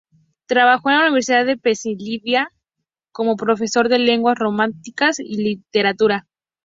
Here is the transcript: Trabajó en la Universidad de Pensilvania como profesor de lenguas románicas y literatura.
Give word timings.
Trabajó 0.47 0.89
en 0.89 0.95
la 0.97 1.01
Universidad 1.03 1.45
de 1.45 1.57
Pensilvania 1.57 2.49
como 3.11 3.35
profesor 3.37 3.87
de 3.87 3.99
lenguas 3.99 4.35
románicas 4.39 5.19
y 5.19 5.37
literatura. 5.43 6.25